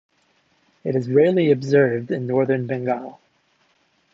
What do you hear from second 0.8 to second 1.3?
It is